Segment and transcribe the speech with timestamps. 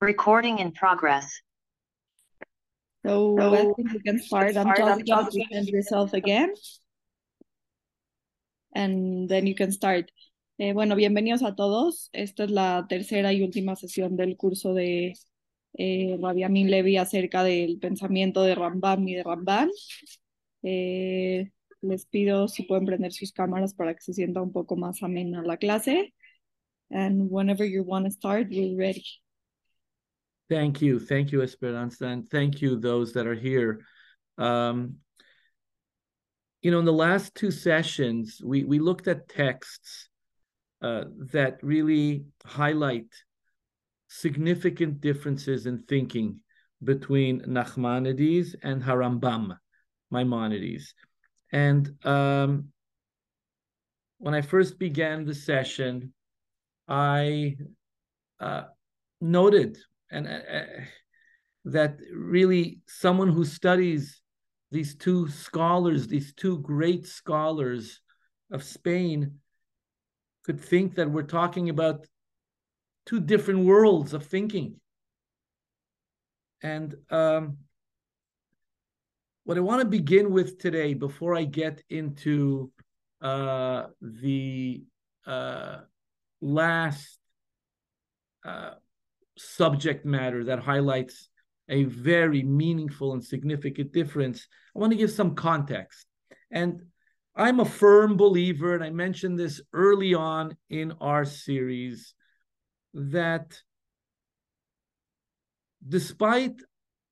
[0.00, 1.42] Recording in progress.
[3.04, 4.56] So, So, I think you can start.
[4.56, 6.54] I'm just going just- to present yourself again.
[8.74, 10.10] And then you can start.
[10.58, 12.08] Eh, bueno, bienvenidos a todos.
[12.12, 15.14] Esta es la tercera y última sesión del curso de
[15.74, 19.70] eh, Rabbi Amin Levi acerca del pensamiento de Rambam y de Ramban.
[20.62, 21.50] Eh,
[21.82, 25.42] les pido si pueden prender sus cámaras para que se sienta un poco más amena
[25.42, 26.14] la clase.
[26.90, 29.04] And whenever you want to start, we're ready.
[30.50, 30.98] Thank you.
[30.98, 32.08] Thank you, Esperanza.
[32.08, 33.82] And thank you, those that are here.
[34.36, 34.96] Um,
[36.60, 40.08] you know, in the last two sessions, we, we looked at texts
[40.82, 43.06] uh, that really highlight
[44.08, 46.40] significant differences in thinking
[46.82, 49.56] between Nachmanides and Harambam,
[50.10, 50.94] Maimonides.
[51.52, 52.70] And um,
[54.18, 56.12] when I first began the session,
[56.88, 57.56] I
[58.40, 58.64] uh,
[59.20, 59.78] noted
[60.10, 60.64] and uh, uh,
[61.66, 64.20] that really someone who studies
[64.70, 68.00] these two scholars, these two great scholars
[68.50, 69.38] of Spain,
[70.44, 72.06] could think that we're talking about
[73.06, 74.76] two different worlds of thinking.
[76.62, 77.58] And um,
[79.44, 82.70] what I want to begin with today, before I get into
[83.20, 84.84] uh, the
[85.26, 85.78] uh,
[86.40, 87.18] last
[88.44, 88.74] uh,
[89.36, 91.28] subject matter that highlights
[91.68, 96.06] a very meaningful and significant difference, I want to give some context.
[96.50, 96.82] And
[97.36, 102.14] I'm a firm believer, and I mentioned this early on in our series,
[102.92, 103.56] that
[105.86, 106.56] despite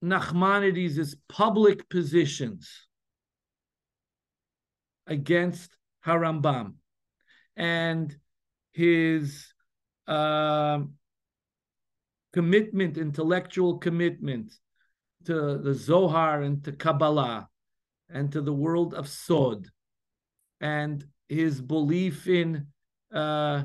[0.05, 2.69] Nachmanides' public positions
[5.06, 6.74] against Harambam
[7.56, 8.14] and
[8.72, 9.52] his
[10.06, 10.94] um,
[12.32, 14.52] commitment, intellectual commitment
[15.24, 17.48] to the Zohar and to Kabbalah
[18.08, 19.66] and to the world of Sod,
[20.61, 22.67] and his belief in
[23.12, 23.64] uh,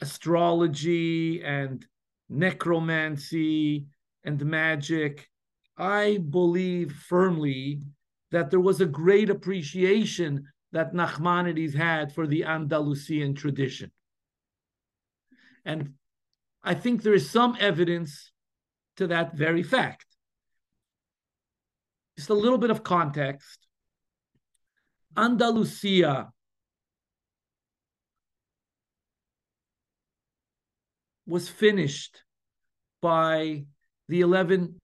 [0.00, 1.86] astrology and
[2.28, 3.86] necromancy
[4.24, 5.28] and magic,
[5.76, 7.82] I believe firmly
[8.30, 13.90] that there was a great appreciation that Nachmanides had for the Andalusian tradition.
[15.64, 15.94] And
[16.64, 18.30] I think there is some evidence
[18.96, 20.06] to that very fact.
[22.16, 23.66] Just a little bit of context.
[25.16, 26.30] Andalusia
[31.26, 32.22] was finished
[33.00, 33.64] by
[34.08, 34.78] the 1150s.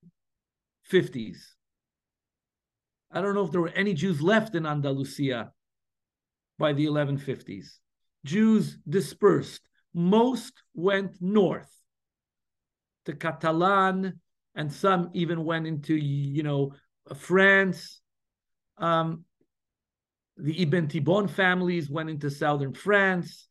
[3.11, 5.53] I don't know if there were any Jews left in Andalusia
[6.59, 7.79] by the 1150s.
[8.25, 9.63] Jews dispersed.
[9.95, 11.71] Most went north
[13.07, 14.21] to Catalan,
[14.55, 16.73] and some even went into, you know,
[17.17, 18.01] France.
[18.77, 19.25] Um,
[20.37, 23.49] the Ibn Tibbon families went into southern France.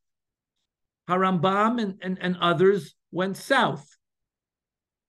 [1.10, 3.88] Harambam and, and, and others went south.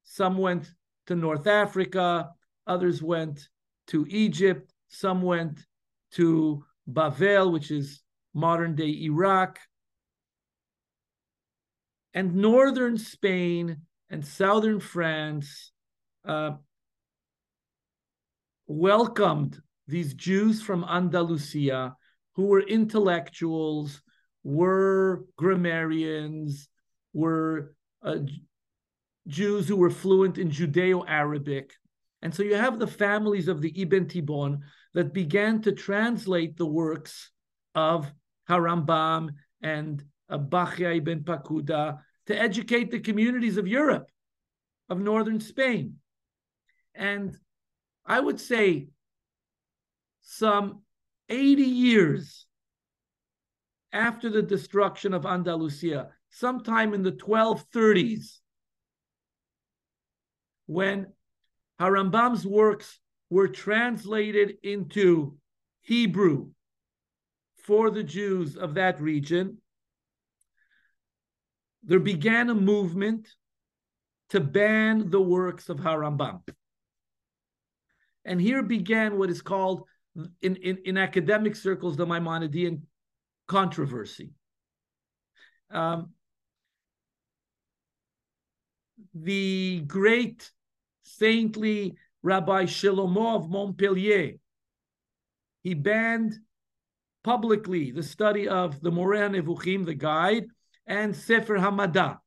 [0.04, 0.70] Some went
[1.06, 2.30] to North Africa,
[2.66, 3.48] others went
[3.88, 5.60] to Egypt, some went
[6.12, 8.02] to Bavel, which is
[8.34, 9.58] modern day Iraq.
[12.18, 15.70] And northern Spain and southern France
[16.24, 16.56] uh,
[18.66, 21.94] welcomed these Jews from Andalusia
[22.34, 24.02] who were intellectuals,
[24.42, 26.68] were grammarians,
[27.12, 28.16] were uh,
[29.28, 31.72] Jews who were fluent in Judeo Arabic.
[32.22, 34.58] And so you have the families of the Ibn Tibbon
[34.92, 37.30] that began to translate the works
[37.76, 38.12] of
[38.50, 44.10] Harambam and uh, Bachya ibn Pakuda to educate the communities of Europe,
[44.90, 45.94] of northern Spain.
[46.94, 47.34] And
[48.04, 48.88] I would say
[50.20, 50.82] some
[51.30, 52.46] 80 years
[53.94, 58.40] after the destruction of Andalusia, sometime in the 1230s,
[60.66, 61.06] when
[61.80, 63.00] Harambam's works
[63.30, 65.38] were translated into
[65.80, 66.50] Hebrew
[67.64, 69.62] for the Jews of that region,
[71.82, 73.28] there began a movement
[74.30, 76.42] to ban the works of Harambam.
[78.24, 79.84] And here began what is called
[80.42, 82.82] in, in, in academic circles the Maimonidean
[83.46, 84.32] controversy.
[85.70, 86.10] Um,
[89.14, 90.50] the great
[91.02, 94.34] saintly Rabbi Shlomo of Montpellier,
[95.62, 96.34] he banned
[97.24, 100.46] publicly the study of the Moreh Nevuchim, the guide,
[100.88, 102.18] and Sefer Hamada.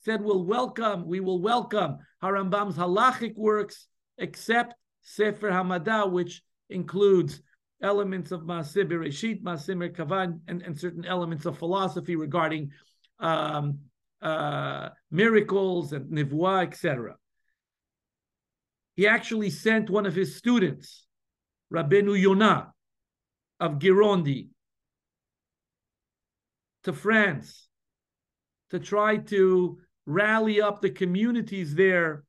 [0.00, 7.42] said, We'll welcome, we will welcome Harambam's halachic works, except Sefer Hamada, which includes
[7.82, 12.70] elements of Maaseh Bereshit, Maaseh Merkava, and, and certain elements of philosophy regarding
[13.18, 13.78] um,
[14.22, 17.16] uh, miracles and nivuah, etc.
[18.96, 21.06] He actually sent one of his students,
[21.72, 22.72] Rabbeinu Yonah
[23.58, 24.48] of Gerona,
[26.84, 27.68] to France
[28.70, 32.24] to try to rally up the communities there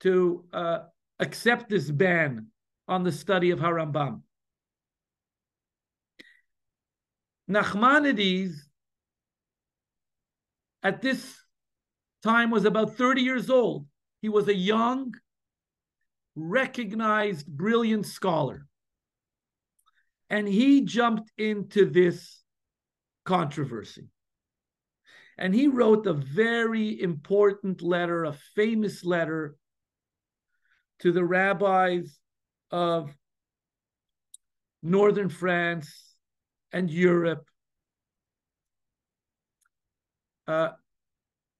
[0.00, 0.80] to uh,
[1.18, 2.46] accept this ban
[2.86, 4.20] on the study of Harambam.
[7.50, 8.56] Nachmanides
[10.82, 11.36] at this
[12.22, 13.86] time was about 30 years old.
[14.22, 15.14] He was a young,
[16.34, 18.66] recognized, brilliant scholar.
[20.30, 22.42] And he jumped into this
[23.24, 24.08] controversy.
[25.36, 29.56] And he wrote a very important letter, a famous letter
[31.00, 32.18] to the rabbis
[32.70, 33.14] of
[34.82, 36.14] northern France
[36.72, 37.48] and Europe,
[40.46, 40.70] uh,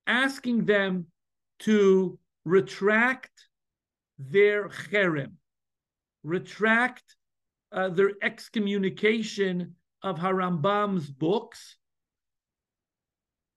[0.07, 1.07] asking them
[1.61, 3.31] to retract
[4.19, 5.33] their cherem,
[6.23, 7.17] retract
[7.75, 11.77] uh, their excommunication of Harambam's books,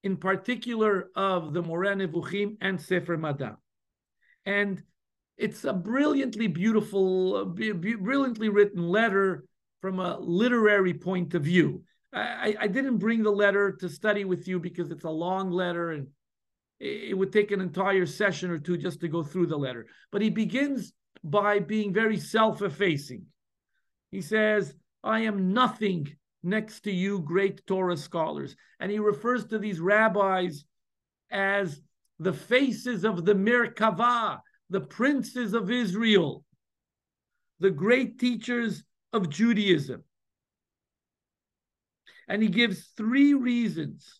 [0.04, 3.58] in particular of the Moreh Nevuchim and Sefer Hamada.
[4.46, 4.82] And
[5.38, 9.46] it's a brilliantly beautiful, brilliantly written letter
[9.82, 11.84] from a literary point of view.
[12.12, 15.92] I, I, didn't bring the letter to study with you because it's a long letter
[15.92, 16.08] and
[16.80, 19.86] it would take an entire session or two just to go through the letter.
[20.12, 20.94] But he begins
[21.24, 23.26] by being very self effacing.
[24.12, 24.74] He says,
[25.04, 28.56] I am nothing next to you, great Torah scholars.
[28.80, 30.64] And he refers to these rabbis
[31.32, 31.82] as
[32.20, 34.40] the faces of the Merkava,
[34.70, 36.44] the princes of Israel,
[37.60, 38.84] the great teachers
[39.14, 40.04] of Judaism.
[42.28, 44.20] And he gives three reasons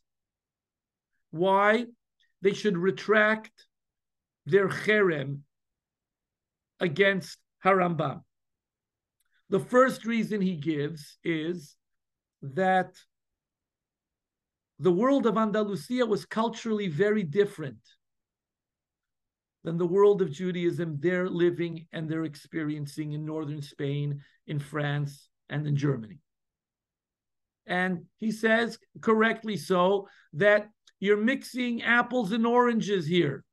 [1.32, 1.86] why
[2.42, 3.52] they should retract
[4.46, 5.40] their cherem
[6.80, 8.22] against Harambam.
[9.50, 11.76] The first reason he gives is
[12.42, 12.94] that
[14.80, 17.80] the world of Andalusia was culturally very different
[19.64, 25.30] than the world of Judaism they're living and they're experiencing in northern Spain, in France,
[25.50, 26.20] and in Germany.
[27.66, 30.70] And he says, correctly so, that
[31.00, 33.44] you're mixing apples and oranges here.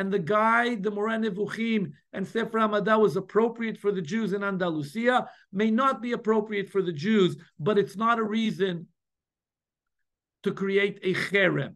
[0.00, 4.42] And the guide, the Moreh Nevuchim and Sefer Hamada was appropriate for the Jews in
[4.42, 8.86] Andalusia, may not be appropriate for the Jews, but it's not a reason
[10.44, 11.74] to create a cherem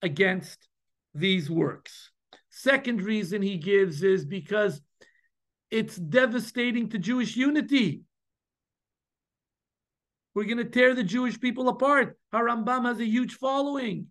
[0.00, 0.66] against
[1.14, 2.10] these works.
[2.48, 4.80] Second reason he gives is because
[5.70, 8.00] it's devastating to Jewish unity.
[10.34, 12.16] We're going to tear the Jewish people apart.
[12.32, 14.06] Harambam has a huge following.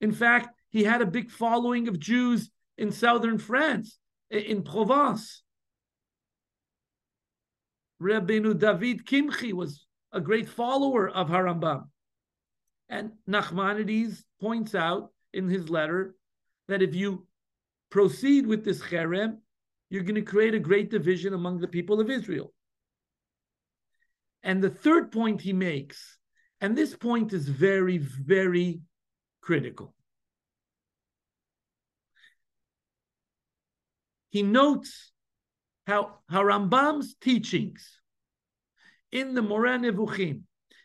[0.00, 3.98] In fact, he had a big following of Jews in southern France,
[4.30, 5.42] in Provence.
[8.00, 11.88] Rabbeinu David Kimchi was a great follower of Harambam.
[12.88, 16.14] And Nachmanides points out in his letter
[16.68, 17.26] that if you
[17.90, 19.38] proceed with this cherem,
[19.90, 22.52] you're going to create a great division among the people of Israel.
[24.42, 26.16] And the third point he makes,
[26.60, 28.80] and this point is very, very
[29.40, 29.94] critical.
[34.30, 35.12] He notes
[35.86, 36.44] how, how
[37.20, 38.00] teachings
[39.10, 40.42] in the Moreh Nevuchim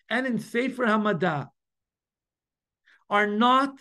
[0.10, 1.50] and in Sefer Hamadah
[3.10, 3.80] are not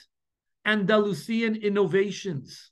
[0.67, 2.71] Andalusian innovations.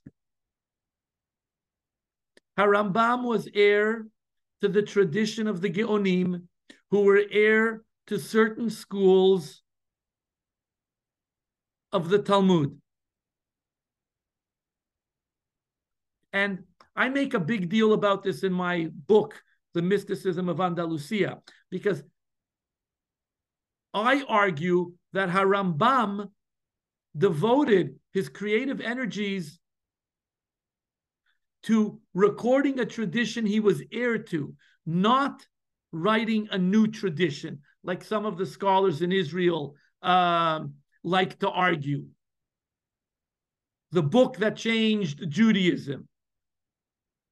[2.57, 4.05] Harambam was heir
[4.61, 6.43] to the tradition of the Geonim,
[6.91, 9.62] who were heir to certain schools
[11.93, 12.77] of the Talmud.
[16.33, 16.63] And
[16.95, 19.41] I make a big deal about this in my book,
[19.73, 22.03] The Mysticism of Andalusia, because
[23.93, 26.29] I argue that Harambam
[27.15, 29.59] devoted his creative energies
[31.63, 34.55] to recording a tradition he was heir to,
[34.87, 35.45] not
[35.91, 40.73] writing a new tradition, like some of the scholars in Israel um,
[41.03, 42.05] like to argue.
[43.91, 46.07] The book that changed Judaism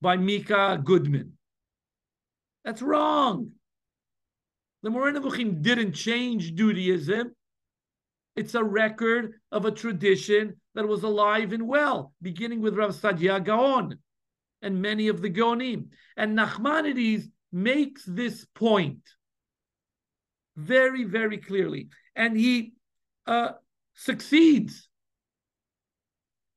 [0.01, 1.33] by Micah Goodman.
[2.63, 3.51] That's wrong.
[4.83, 7.35] The Moreh Nevuchim didn't change Judaism.
[8.35, 13.43] It's a record of a tradition that was alive and well, beginning with Rav Saadia
[13.43, 13.97] Gaon
[14.61, 15.87] and many of the Geonim.
[16.17, 19.01] And Nachmanides makes this point
[20.55, 21.89] very, very clearly.
[22.15, 22.73] And he
[23.27, 23.51] uh,
[23.95, 24.89] succeeds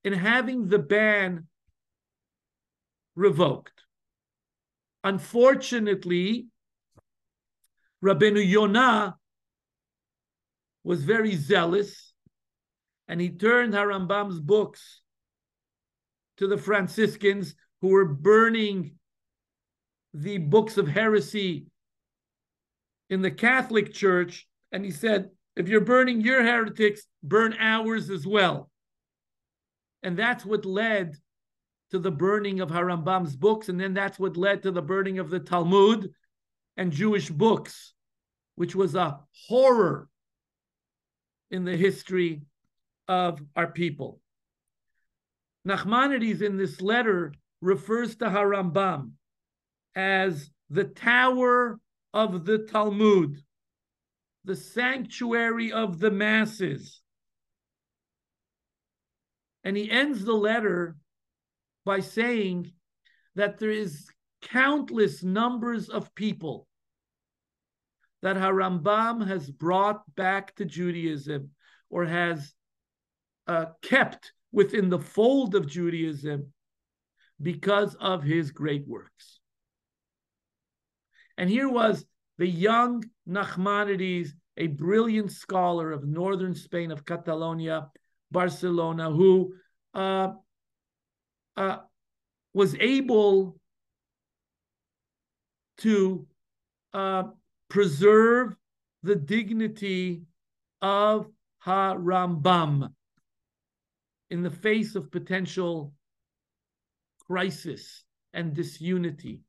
[0.02, 1.46] in having the ban
[3.14, 3.84] revoked.
[5.02, 6.46] Unfortunately,
[8.02, 9.16] Rabbeinu Yonah
[10.82, 12.12] was very zealous
[13.08, 15.00] and he turned Harambam's books
[16.38, 18.96] to the Franciscans who were burning
[20.12, 21.66] the books of heresy
[23.10, 24.46] in the Catholic Church.
[24.72, 28.70] And he said, if you're burning your heretics, burn ours as well.
[30.02, 31.14] And that's what led
[31.90, 33.68] to the burning of Harambam's books.
[33.68, 36.10] And then that's what led to the burning of the Talmud
[36.76, 37.94] and Jewish books,
[38.56, 40.08] which was a horror
[41.50, 42.42] in the history
[43.06, 44.20] of our people.
[45.66, 49.12] Nachmanides in this letter refers to Harambam
[49.94, 51.78] as the tower
[52.12, 53.42] of the Talmud,
[54.44, 57.00] the sanctuary of the masses.
[59.62, 60.96] And he ends the letter
[61.84, 62.72] by saying
[63.34, 64.06] that there is
[64.42, 66.66] countless numbers of people
[68.22, 71.50] that Harambam has brought back to Judaism
[71.90, 72.54] or has
[73.46, 76.52] uh, kept within the fold of Judaism
[77.40, 79.40] because of his great works.
[81.36, 82.04] And here was
[82.38, 87.90] the young Nachmanides, a brilliant scholar of northern Spain, of Catalonia,
[88.30, 89.54] Barcelona, who
[89.94, 90.32] uh,
[91.56, 91.78] uh,
[92.52, 93.58] was able
[95.78, 96.26] to
[96.92, 97.24] uh,
[97.68, 98.54] preserve
[99.02, 100.22] the dignity
[100.80, 101.26] of
[101.64, 102.92] Harambam
[104.30, 105.92] in the face of potential
[107.26, 109.40] crisis and disunity.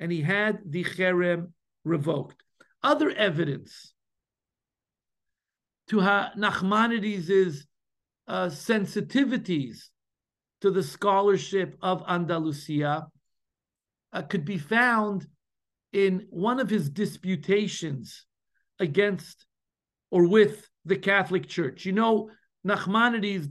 [0.00, 1.48] And he had the cherem
[1.88, 2.42] revoked.
[2.82, 3.92] Other evidence
[5.88, 7.64] to ha- Nachmanides'
[8.26, 9.88] uh, sensitivities
[10.60, 13.06] to the scholarship of Andalusia
[14.12, 15.26] uh, could be found
[15.92, 18.26] in one of his disputations
[18.78, 19.46] against
[20.10, 21.84] or with the Catholic Church.
[21.84, 22.30] You know,
[22.66, 23.48] Nachmanides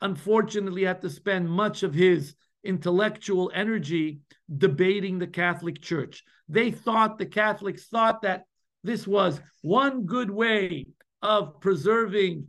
[0.00, 4.20] unfortunately had to spend much of his intellectual energy
[4.56, 6.24] debating the Catholic Church.
[6.48, 8.44] They thought, the Catholics thought that
[8.82, 10.86] this was one good way
[11.22, 12.48] of preserving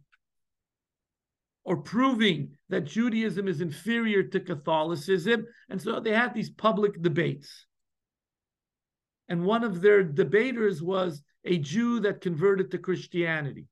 [1.64, 5.46] or proving that Judaism is inferior to Catholicism.
[5.70, 7.66] And so they had these public debates.
[9.30, 13.68] And one of their debaters was a Jew that converted to Christianity,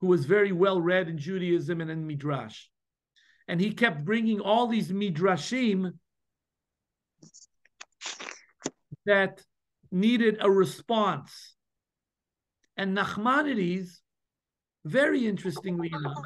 [0.00, 2.66] who was very well read in Judaism and in Midrash.
[3.48, 5.92] And he kept bringing all these Midrashim
[9.06, 9.42] that
[9.90, 11.54] needed a response.
[12.76, 13.98] And Nachmanides,
[14.84, 16.24] very interestingly enough,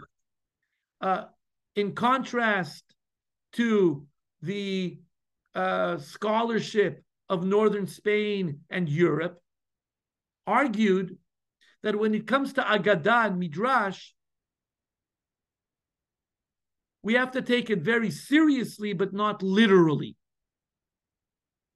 [1.00, 1.24] uh,
[1.74, 2.84] in contrast
[3.52, 4.06] to
[4.42, 4.98] the
[5.54, 9.40] uh, scholarship of northern Spain and Europe,
[10.46, 11.18] argued
[11.82, 14.12] that when it comes to Agadah and Midrash,
[17.02, 20.16] we have to take it very seriously, but not literally.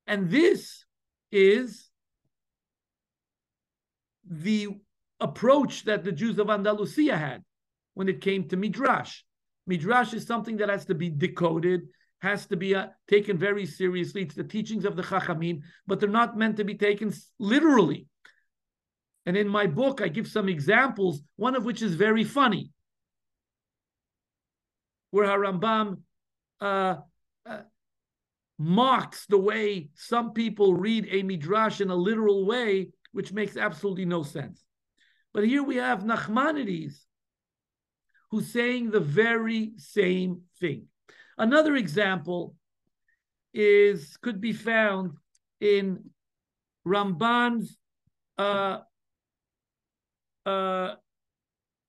[0.07, 0.85] And this
[1.33, 1.89] is
[4.29, 4.69] the
[5.21, 7.45] approach that the Jews of Andalusia had
[7.95, 9.23] when it came to Midrash.
[9.67, 11.83] Midrash is something that has to be decoded,
[12.21, 14.23] has to be uh, taken very seriously.
[14.23, 18.07] It's the teachings of the Chachamim, but they're not meant to be taken literally.
[19.27, 22.73] And in my book, I give some examples, one of which is very funny,
[25.11, 25.99] where Harambam
[26.61, 26.97] uh,
[27.47, 27.59] uh,
[28.61, 34.05] mocks the way some people read a midrash in a literal way, which makes absolutely
[34.05, 34.63] no sense.
[35.33, 36.93] But here we have Nachmanides,
[38.31, 40.89] who's saying the very same thing.
[41.39, 42.55] Another example
[43.55, 45.13] is could be found
[45.63, 46.11] in
[46.87, 47.79] Ramban's
[48.37, 48.81] uh,
[50.45, 50.97] uh,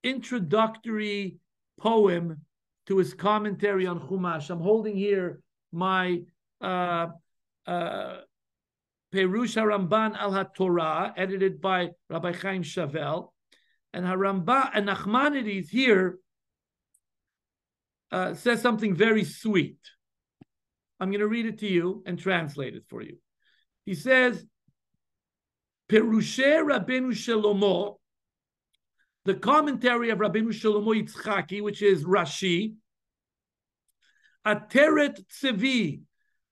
[0.05, 1.35] introductory
[1.81, 2.45] poem
[2.85, 4.49] to his commentary on Chumash.
[4.49, 5.41] I'm holding here
[5.73, 6.21] my
[6.61, 7.07] uh,
[7.67, 8.17] uh,
[9.13, 13.33] Perush Haramban al HaTorah, edited by Rabbi Chaim Chavel.
[13.93, 16.17] And Haramba and Nachmanides here
[18.11, 19.77] uh, says something very sweet.
[20.99, 23.17] I'm going to read it to you and translate it for you.
[23.85, 24.45] He says,
[25.89, 27.97] Perushe Rabbeinu Shlomo,
[29.25, 32.75] the commentary of Rabbeinu Shlomo Yitzchaki, which is Rashi,
[34.45, 36.01] Ateret Tzevi,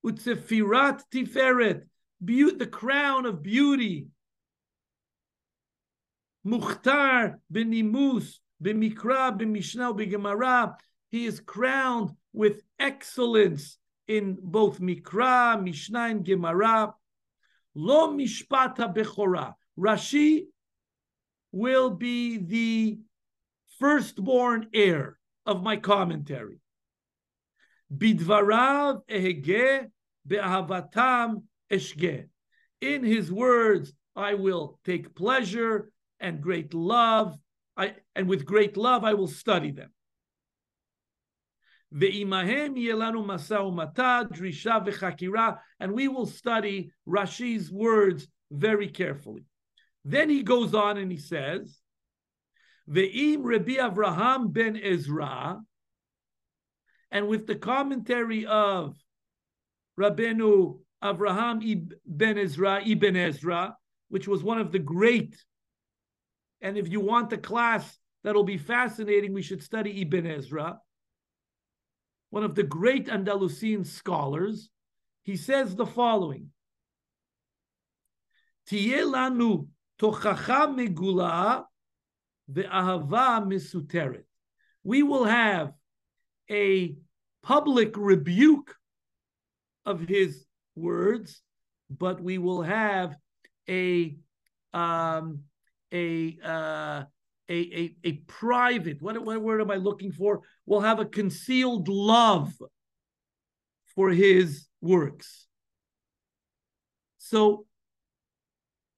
[0.05, 1.83] Utzefirat Tiferet,
[2.21, 4.07] the crown of beauty,
[6.45, 10.75] Mukhtar benimus, b'mikra, b'mishnah, b'gemara.
[11.09, 13.77] He is crowned with excellence
[14.07, 16.93] in both Mikra, Mishnah, and Gemara.
[17.75, 19.53] Lo mishpata bechora.
[19.77, 20.45] Rashi
[21.51, 22.99] will be the
[23.79, 26.59] firstborn heir of my commentary.
[27.95, 29.87] Bidvarav ehege
[30.25, 32.27] be'ahavatam eshge.
[32.81, 37.37] In his words, I will take pleasure and great love.
[37.75, 39.91] I, and with great love, I will study them.
[41.91, 42.01] And
[45.93, 49.45] we will study Rashi's words very carefully.
[50.05, 51.79] Then he goes on and he says,
[52.89, 55.59] Ve'im Rabbi Avraham ben Ezra,
[57.11, 58.95] and with the commentary of
[59.99, 63.75] Rabbeinu Avraham ben Ezra, Ibn Ezra,
[64.09, 65.35] which was one of the great,
[66.61, 70.79] and if you want a class that'll be fascinating, we should study Ibn Ezra,
[72.29, 74.69] one of the great Andalusian scholars.
[75.23, 76.51] He says the following.
[78.71, 79.67] lanu
[79.99, 81.63] tochacha megula
[82.51, 84.23] ve'ahava misuteret.
[84.83, 85.73] We will have
[86.49, 86.95] a
[87.43, 88.75] public rebuke
[89.85, 91.41] of his words,
[91.89, 93.15] but we will have
[93.67, 94.15] a
[94.73, 95.41] um,
[95.91, 97.03] a, uh,
[97.49, 99.01] a a a private.
[99.01, 100.41] What, what word am I looking for?
[100.65, 102.53] We'll have a concealed love
[103.95, 105.47] for his works.
[107.17, 107.65] So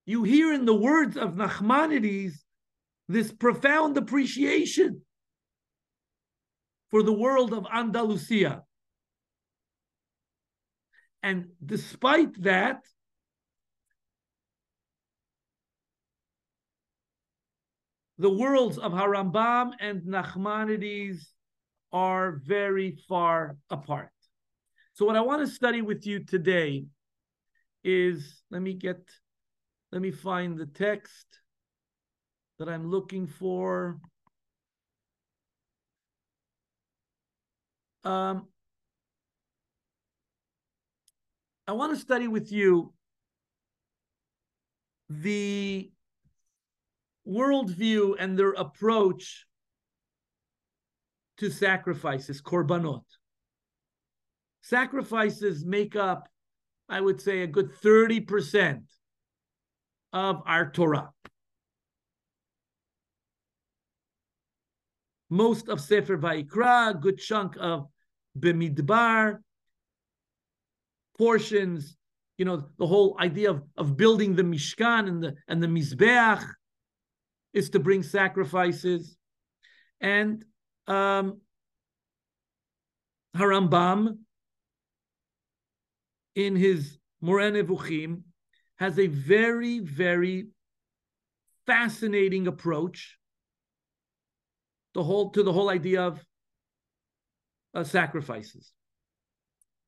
[0.06, 2.34] you hear in the words of Nachmanides
[3.08, 5.02] this profound appreciation
[6.92, 8.64] for the world of Andalusia.
[11.24, 12.82] And despite that,
[18.18, 21.22] the worlds of Harambam and Nachmanides
[21.94, 24.12] are very far apart.
[24.94, 26.86] So, what I want to study with you today
[27.84, 29.00] is let me get,
[29.92, 31.26] let me find the text
[32.60, 34.00] that I'm looking for.
[38.04, 38.48] Um,
[41.68, 42.94] I want to study with you
[45.10, 45.92] the
[47.28, 49.46] worldview and their approach
[51.38, 53.04] to sacrifices, korbanot.
[54.62, 56.30] Sacrifices make up,
[56.88, 58.84] I would say, a good 30%
[60.14, 61.10] of our Torah.
[65.32, 67.88] Most of Sefer Vayikra, a good chunk of
[68.38, 69.40] Bemidbar,
[71.18, 71.96] portions,
[72.38, 76.44] you know, the whole idea of, of building the Mishkan and the and the Mizbeach
[77.54, 79.16] is to bring sacrifices.
[80.02, 80.44] And
[80.88, 81.40] um,
[83.38, 84.18] Harambam,
[86.36, 88.24] in his Moreh Nevuchim,
[88.78, 90.48] has a very, very
[91.66, 93.18] fascinating approach
[94.94, 96.24] the whole to the whole idea of
[97.74, 98.72] uh, sacrifices,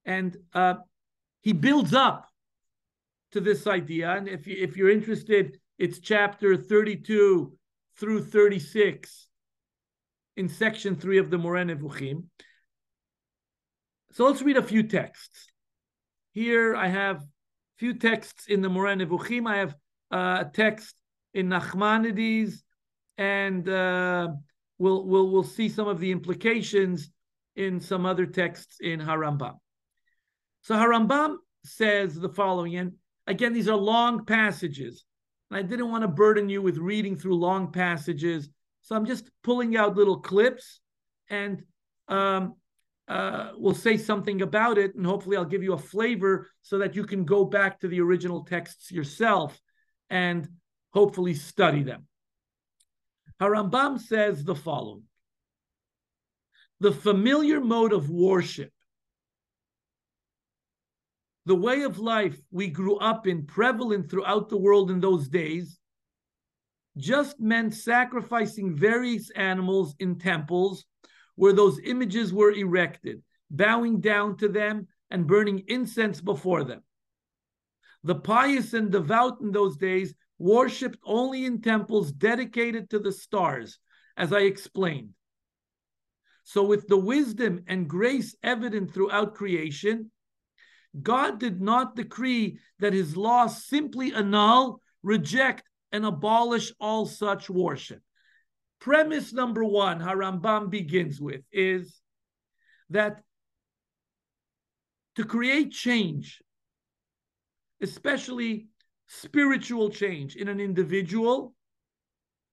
[0.06, 0.76] and uh,
[1.42, 2.28] he builds up
[3.32, 4.12] to this idea.
[4.12, 7.54] And if you, if you're interested, it's chapter 32
[7.98, 9.28] through 36
[10.38, 12.26] in section three of the Moreh Nevuchim.
[14.12, 15.48] So let's read a few texts.
[16.32, 17.28] Here I have a
[17.78, 19.48] few texts in the Moreh Nevuchim.
[19.48, 19.76] I have
[20.12, 20.96] uh, a text
[21.34, 22.62] in Nachmanides,
[23.18, 24.30] and uh,
[24.84, 27.10] we'll, we'll, we'll see some of the implications
[27.56, 29.56] in some other texts in Harambam.
[30.62, 32.92] So Harambam says the following, and
[33.26, 35.06] again, these are long passages.
[35.50, 38.50] And I didn't want to burden you with reading through long passages.
[38.82, 40.82] So I'm just pulling out little clips
[41.30, 41.64] and
[42.10, 42.56] um,
[43.08, 44.96] uh, we'll say something about it.
[44.96, 48.02] And hopefully I'll give you a flavor so that you can go back to the
[48.02, 49.58] original texts yourself
[50.10, 50.50] and
[50.94, 52.06] hopefully study them.
[53.42, 55.04] Harambam says the following
[56.80, 58.72] The familiar mode of worship
[61.46, 65.78] the way of life we grew up in, prevalent throughout the world in those days,
[66.98, 70.86] just meant sacrificing various animals in temples
[71.36, 76.82] where those images were erected, bowing down to them and burning incense before them.
[78.04, 83.80] The pious and devout in those days worshipped only in temples dedicated to the stars,
[84.18, 85.10] as I explained.
[86.44, 90.12] So, with the wisdom and grace evident throughout creation,
[91.02, 98.02] God did not decree that his law simply annul, reject, and abolish all such worship.
[98.80, 102.02] Premise number one, Harambam begins with, is
[102.90, 103.22] that
[105.16, 106.42] to create change,
[107.82, 108.68] especially
[109.22, 111.54] spiritual change in an individual,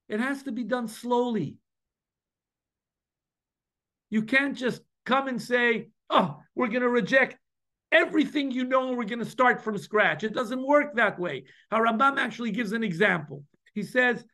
[0.08, 1.56] it has to be done slowly.
[4.10, 7.36] You can't just come and say, oh, we're going to reject
[7.92, 10.24] everything you know and we're going to start from scratch.
[10.24, 11.44] It doesn't work that way.
[11.72, 13.44] Harambam actually gives an example.
[13.74, 14.24] He says,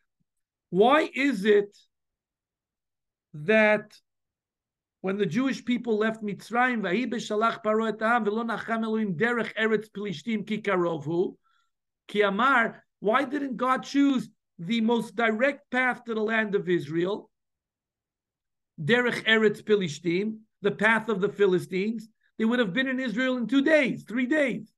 [0.71, 1.77] why is it
[3.35, 3.93] that
[5.01, 6.83] when the Jewish people left Mitzrayim,
[13.01, 17.31] why didn't God choose the most direct path to the land of Israel?
[18.83, 22.09] Derech Eretz Pilishtim, the path of the Philistines.
[22.39, 24.71] They would have been in Israel in two days, three days.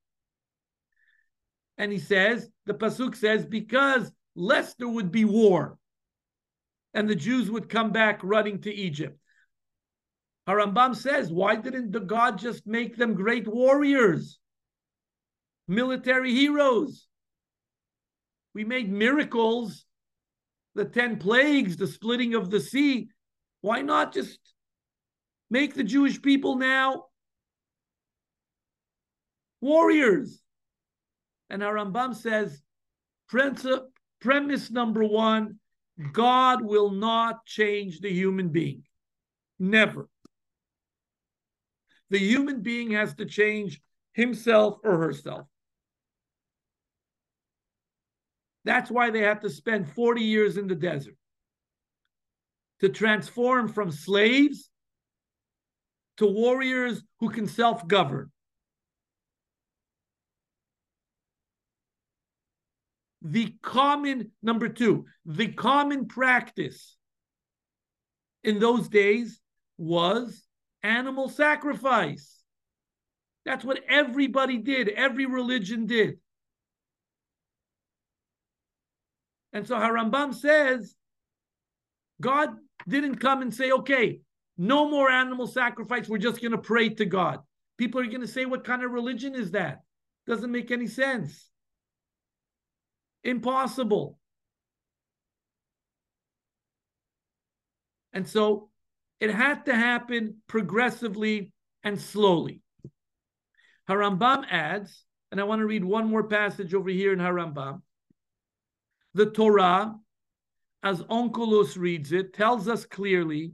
[1.77, 5.79] And he says, the Pasuk says, because lest there would be war
[6.95, 9.19] and the Jews would come back running to Egypt.
[10.49, 14.39] Harambam says, why didn't the God just make them great warriors,
[15.67, 17.08] military heroes?
[18.55, 19.85] We made miracles,
[20.75, 23.09] the 10 plagues, the splitting of the sea.
[23.61, 24.39] Why not just
[25.51, 27.05] make the Jewish people now
[29.61, 30.41] warriors?
[31.51, 32.61] And Harambam says,
[33.29, 35.59] premise number one,
[36.13, 38.83] God will not change the human being.
[39.59, 40.09] Never.
[42.11, 43.81] The human being has to change
[44.13, 45.47] himself or herself.
[48.65, 51.15] That's why they have to spend 40 years in the desert
[52.81, 54.71] to transform from slaves
[56.19, 58.31] to warriors who can self govern.
[63.23, 66.97] The common, number two, the common practice
[68.45, 69.41] in those days
[69.77, 70.45] was
[70.83, 72.43] animal sacrifice.
[73.45, 76.19] That's what everybody did, every religion did.
[79.53, 80.95] And so Harambam says
[82.21, 82.51] God
[82.87, 84.21] didn't come and say, okay,
[84.57, 86.09] no more animal sacrifice.
[86.09, 87.41] We're just going to pray to God.
[87.77, 89.81] People are going to say, what kind of religion is that?
[90.27, 91.49] Doesn't make any sense.
[93.25, 94.19] Impossible.
[98.13, 98.71] And so
[99.21, 101.53] it had to happen progressively
[101.85, 102.63] and slowly.
[103.89, 107.83] Harambam adds, and I want to read one more passage over here in Harambam.
[109.19, 109.97] The Torah
[110.85, 113.51] as Onkelos reads it, tells us clearly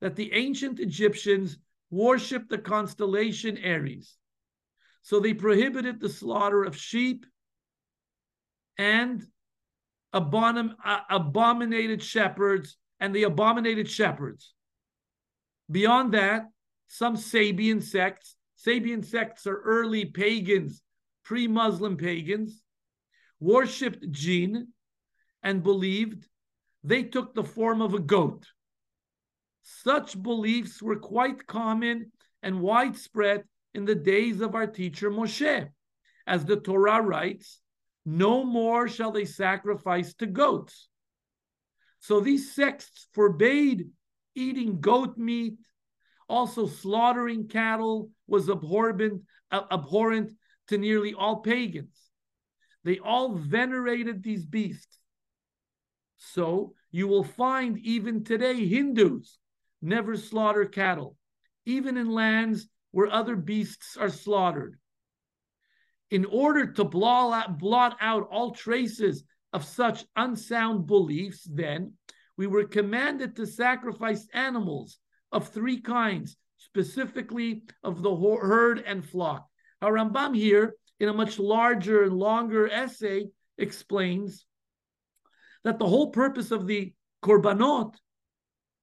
[0.00, 1.58] that the ancient Egyptians
[1.90, 4.16] worshipped the constellation Aries.
[5.02, 7.26] So they prohibited the slaughter of sheep
[8.78, 9.22] and
[10.14, 14.54] abom- uh, abominated shepherds and the abominated shepherds.
[15.70, 16.48] Beyond that,
[16.88, 20.80] some Sabian sects, Sabian sects are early pagans,
[21.22, 22.62] pre Muslim pagans,
[23.40, 24.68] worshipped jinn
[25.42, 26.28] and believed
[26.84, 28.46] they took the form of a goat.
[29.62, 35.68] Such beliefs were quite common and widespread in the days of our teacher Moshe.
[36.26, 37.60] As the Torah writes,
[38.04, 40.88] no more shall they sacrifice to goats.
[42.00, 43.88] So these sects forbade
[44.34, 45.54] eating goat meat.
[46.28, 49.22] Also, slaughtering cattle was abhorrent,
[49.52, 50.32] abhorrent
[50.68, 52.09] to nearly all pagans.
[52.84, 54.98] They all venerated these beasts.
[56.16, 59.38] So you will find even today Hindus
[59.82, 61.16] never slaughter cattle,
[61.64, 64.78] even in lands where other beasts are slaughtered.
[66.10, 71.92] In order to blot out, all traces of such unsound beliefs, then
[72.36, 74.98] we were commanded to sacrifice animals
[75.30, 79.46] of three kinds, specifically of the herd and flock.
[79.82, 83.26] Harambam here, in a much larger and longer essay,
[83.58, 84.44] explains
[85.64, 86.92] that the whole purpose of the
[87.24, 87.94] korbanot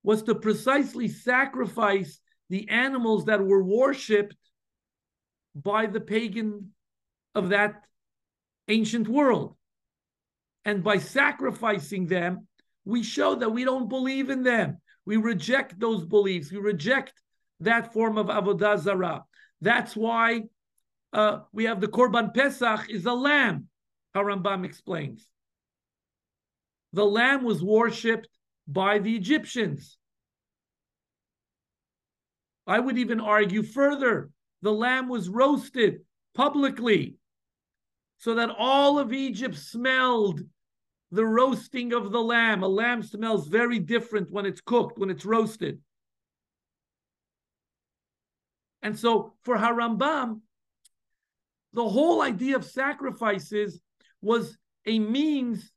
[0.03, 4.35] was to precisely sacrifice the animals that were worshipped
[5.55, 6.71] by the pagan
[7.35, 7.85] of that
[8.67, 9.55] ancient world.
[10.65, 12.47] And by sacrificing them,
[12.85, 14.79] we show that we don't believe in them.
[15.05, 16.51] We reject those beliefs.
[16.51, 17.13] We reject
[17.61, 19.23] that form of avodah zarah.
[19.61, 20.43] That's why
[21.13, 23.67] uh, we have the korban pesach is a lamb.
[24.15, 25.29] Harambam explains.
[26.93, 28.29] the lamb was worshipped
[28.67, 29.97] by the Egyptians.
[32.65, 36.01] I would even argue further the lamb was roasted
[36.33, 37.17] publicly
[38.17, 40.41] so that all of Egypt smelled
[41.11, 42.63] the roasting of the lamb.
[42.63, 45.79] A lamb smells very different when it's cooked, when it's roasted.
[48.81, 50.41] And so for Harambam,
[51.77, 53.79] the whole idea of sacrifices
[54.19, 55.71] was a means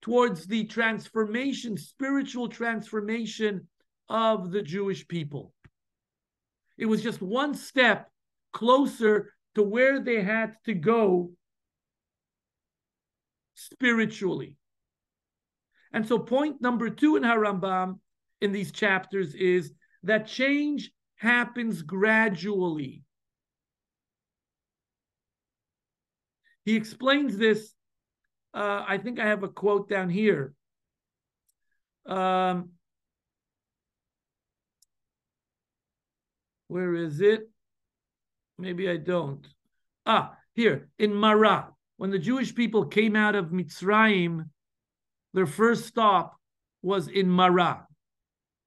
[0.00, 3.68] towards the transformation, spiritual transformation
[4.08, 5.52] of the Jewish people.
[6.78, 8.08] It was just one step
[8.54, 11.32] closer to where they had to go
[13.54, 14.56] spiritually.
[15.92, 17.98] And so, point number two in Harambam
[18.40, 19.74] in these chapters is
[20.04, 23.04] that change happens gradually.
[26.64, 27.74] He explains this.
[28.52, 30.54] Uh, I think I have a quote down here.
[32.06, 32.70] Um,
[36.68, 37.48] where is it?
[38.58, 39.46] Maybe I don't.
[40.06, 44.46] Ah, here in Marah, when the Jewish people came out of Mitzrayim,
[45.32, 46.36] their first stop
[46.82, 47.86] was in Marah,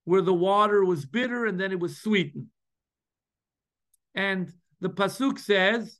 [0.05, 2.47] where the water was bitter and then it was sweetened.
[4.15, 5.97] And the pasuk says,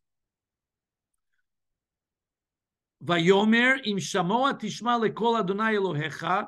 [3.03, 6.47] Vayomer im shamoa tishma lekol Adonai Elohecha.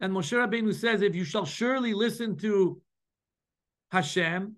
[0.00, 2.80] And Moshe Rabbeinu says, if you shall surely listen to
[3.90, 4.56] Hashem,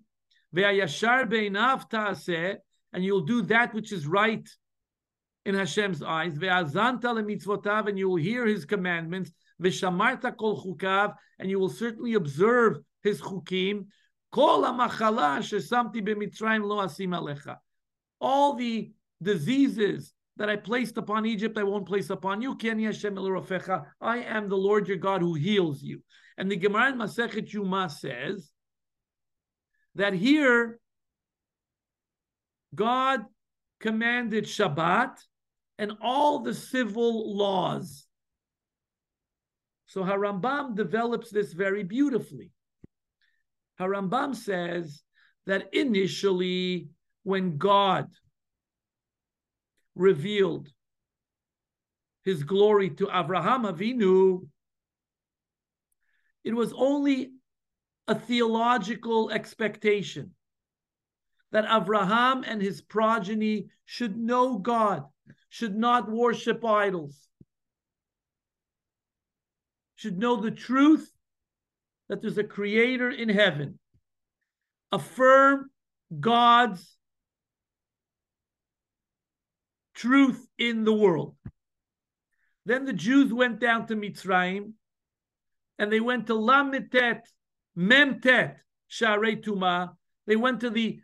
[0.55, 2.57] ve'ayashar beinav ta'aseh,
[2.93, 4.47] and you'll do that which is right
[5.45, 9.31] in Hashem's eyes, ve'azanta lemitzvotav, and you will hear His commandments,
[9.61, 13.87] ve'shamarta kol chukav, and you will certainly observe His chukim,
[14.31, 17.57] kol ha'machala shesamti b'mitzrayim lo asim alecha.
[18.19, 22.55] All the diseases that I placed upon Egypt, I won't place upon you.
[22.55, 26.01] Kenya, I am the Lord your God who heals you.
[26.37, 28.51] And the Gemara in Masechet Yoma says
[29.95, 30.79] that here
[32.73, 33.21] God
[33.79, 35.17] commanded Shabbat
[35.77, 38.05] and all the civil laws.
[39.85, 42.51] So Harambam develops this very beautifully.
[43.79, 45.03] Harambam says
[45.45, 46.89] that initially,
[47.23, 48.07] when God
[49.95, 50.69] revealed
[52.23, 54.47] his glory to Avraham Avinu,
[56.43, 57.31] it was only
[58.07, 60.31] a theological expectation
[61.51, 65.05] that Avraham and his progeny should know God,
[65.49, 67.27] should not worship idols,
[69.95, 71.11] should know the truth
[72.09, 73.79] that there's a creator in heaven,
[74.91, 75.69] affirm
[76.19, 76.94] God's
[79.95, 81.35] truth in the world.
[82.65, 84.73] Then the Jews went down to Mitzrayim
[85.79, 87.21] and they went to Lamitet,
[87.77, 88.55] Memtet,
[88.89, 89.91] Sharei Tuma.
[90.27, 90.99] They went to the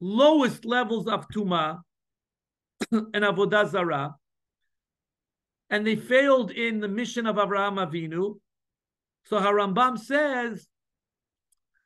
[0.00, 1.80] lowest levels of Tuma
[2.90, 4.14] and Avodah Zarah.
[5.70, 8.38] And they failed in the mission of Avraham Avinu.
[9.26, 10.68] So Harambam says,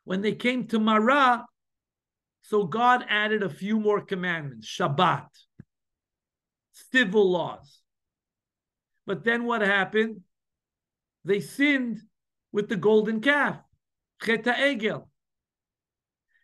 [0.05, 1.45] when they came to Marah,
[2.49, 5.29] so God added a few more commandments Shabbat,
[6.73, 7.83] civil laws.
[9.07, 10.23] But then what happened?
[11.27, 11.99] They sinned
[12.51, 13.59] with the golden calf,
[14.23, 15.09] Cheta Egel.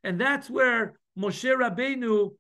[0.03, 2.33] And that's where Moshe Rabbeinu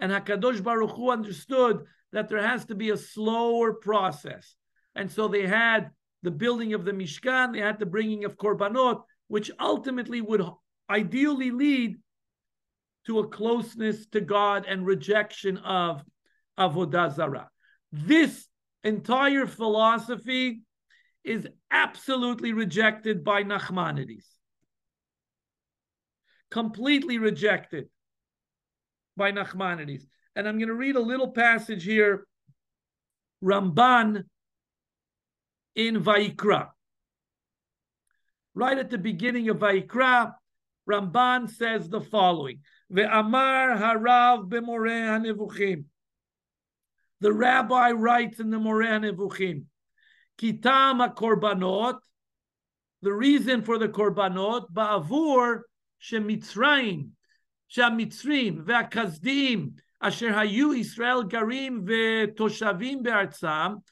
[0.00, 4.56] and Hakadosh Baruch Hu understood that there has to be a slower process,
[4.96, 5.90] and so they had
[6.24, 10.42] the building of the Mishkan, they had the bringing of korbanot, which ultimately would
[10.90, 11.98] ideally lead
[13.08, 16.04] to a closeness to God and rejection of
[16.58, 17.48] Avodah Zarah.
[17.90, 18.46] This
[18.84, 20.60] entire philosophy
[21.24, 24.26] is absolutely rejected by Nachmanides.
[26.50, 27.88] Completely rejected
[29.16, 30.04] by Nachmanides.
[30.36, 32.26] And I'm going to read a little passage here,
[33.42, 34.24] Ramban
[35.74, 36.68] in Vayikra.
[38.54, 40.34] Right at the beginning of Vayikra,
[40.88, 42.60] Ramban says the following
[42.92, 45.84] Ve'amar harav b'moreh hanevuchim.
[47.20, 49.64] The rabbi writes in the Moreh hanevuchim,
[50.38, 51.98] Kitam korbanot.
[53.02, 55.62] The reason for the korbanot ba'avur
[56.00, 57.10] shemitzrayim,
[57.74, 63.82] shemitzrim ve'akazdim asher hayu Israel garim ve'toshavim be'artzam,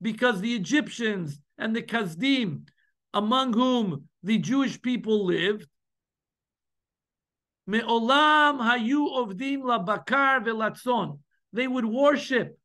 [0.00, 2.68] because the Egyptians and the Kasdim,
[3.12, 5.66] among whom the Jewish people lived,
[7.68, 11.18] Me'olam hayu ovdim labakar velatzon.
[11.52, 12.58] They would worship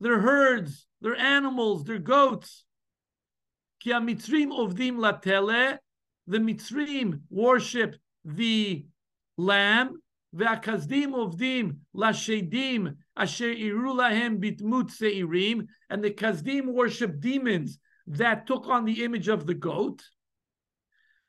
[0.00, 2.64] their herds, their animals, their goats.
[3.78, 5.78] Ki amitrim ovdim latele.
[6.26, 8.86] The mitrim worship the
[9.36, 10.02] lamb.
[10.34, 15.68] Ve'akazdim ovdim lashedim asher iru lahem bitmut seirim.
[15.88, 17.78] And the kasdim worship demons
[18.08, 20.02] that took on the image of the goat.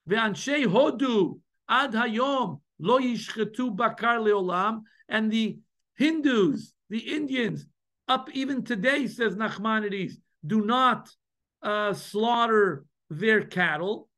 [0.10, 1.40] Ve'anshei hodu
[1.72, 5.58] ad hayom lo yishchetu bakar leolam, and the
[5.96, 7.66] Hindus, the Indians,
[8.08, 10.14] up even today, says Nachmanides,
[10.46, 11.10] do not
[11.62, 14.10] uh, slaughter their cattle.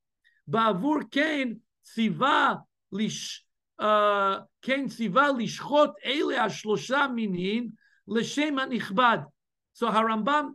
[0.50, 2.62] Ba'avur kain tziva
[2.92, 3.44] lish
[3.80, 7.74] kain tziva lishchot ele ashlosha minin
[8.08, 9.26] l'shem hanichbad.
[9.74, 10.52] So Harambam,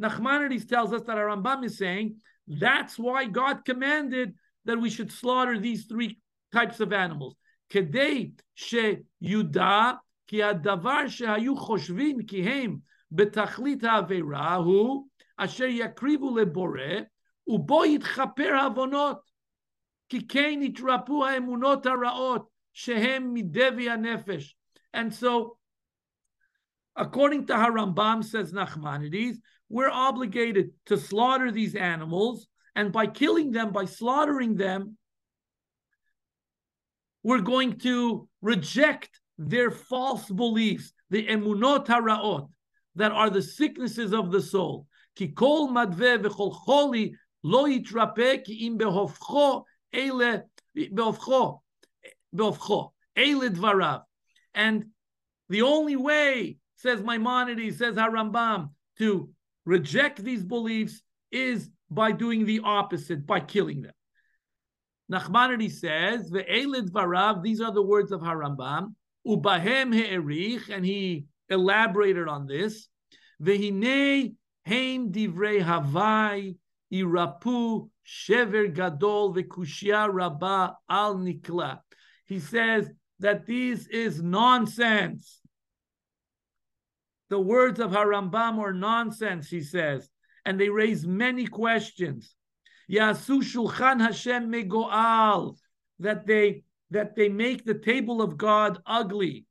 [0.00, 2.16] Nachmanides tells us that Harambam is saying
[2.48, 6.18] that's why God commanded that we should slaughter these three
[6.55, 7.35] types of animals.
[7.69, 9.91] כדי שיודע
[10.27, 12.77] כי הדבר שהיו חושבים כי הם
[13.11, 17.01] בתכלית העבירה הוא אשר יקריבו לבורא
[17.47, 19.27] ובו יתכפר העוונות.
[20.09, 24.55] כי כן יתרפו האמונות הרעות שהם מדבי הנפש.
[24.95, 25.57] And so,
[26.95, 29.37] according to Harambam, says Nachmanides,
[29.69, 34.97] we're obligated to slaughter these animals, and by killing them, by slaughtering them,
[37.22, 42.48] we're going to reject their false beliefs, the emunot haraot,
[42.96, 44.86] that are the sicknesses of the soul.
[45.16, 51.60] Ki kol madve v'chol choli lo yitrape ki im behofcho behofcho
[52.34, 54.02] behofcho dvarav.
[54.54, 54.86] And
[55.48, 59.30] the only way, says Maimonides, says Harambam, to
[59.64, 63.92] reject these beliefs is by doing the opposite, by killing them.
[65.12, 68.94] Nachmanides says, "Ve'elid varav." These are the words of Harambam.
[69.26, 72.88] Ubahem he'erich, and he elaborated on this.
[73.40, 74.34] Ve'hinei
[74.66, 76.56] heim divrei havai
[76.92, 81.80] irapu shever gadol ve'kushia rabba al nikla.
[82.24, 85.40] He says that this is nonsense.
[87.30, 90.08] The words of Harambam are nonsense, he says,
[90.44, 92.34] and they raise many questions.
[92.90, 95.56] Yasu Shulchan Hashem Megoal,
[95.98, 99.46] that they that they make the table of God ugly.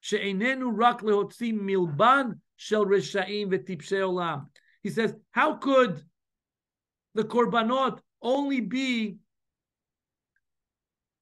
[0.00, 4.46] She'enenu rak lehotzim milban shel reshaim v'tipshei olam.
[4.82, 6.02] He says, how could
[7.14, 9.18] the korbanot only be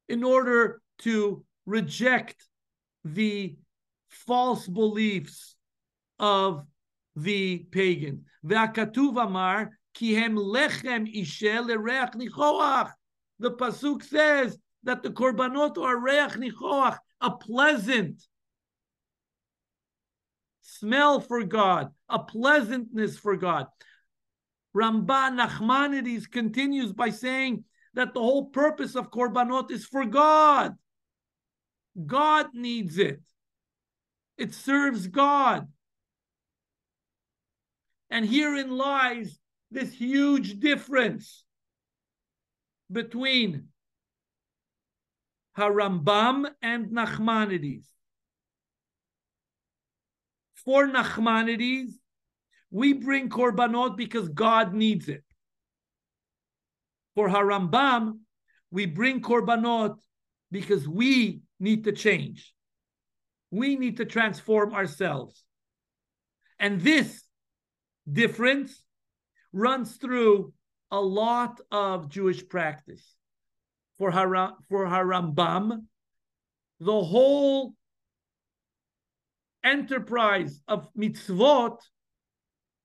[0.08, 2.36] in order to reject
[3.04, 3.56] the
[4.08, 5.56] false beliefs
[6.20, 6.64] of
[7.16, 8.20] the pagans?
[8.44, 12.92] Ve'akatuv amar Kihem lechem ishel lereach nichoach.
[13.38, 18.22] The pasuk says that the korbanot are reach nichoach, a pleasant
[20.62, 23.66] smell for God, a pleasantness for God.
[24.76, 30.74] Ramban Nachmanides continues by saying that the whole purpose of korbanot is for God.
[32.04, 33.22] God needs it.
[34.36, 35.66] It serves God.
[38.10, 39.38] And herein lies
[39.76, 41.44] this huge difference
[42.90, 43.68] between
[45.56, 47.84] Harambam and Nachmanides.
[50.54, 51.90] For Nachmanides,
[52.70, 55.24] we bring korbanot because God needs it.
[57.14, 58.20] For Harambam,
[58.70, 59.96] we bring korbanot
[60.50, 62.54] because we need to change.
[63.50, 65.44] We need to transform ourselves.
[66.58, 67.22] And this
[68.10, 68.82] difference
[69.52, 70.52] runs through
[70.90, 73.14] a lot of Jewish practice.
[73.98, 75.86] For, Haram, for Harambam,
[76.80, 77.74] the whole
[79.64, 81.78] enterprise of mitzvot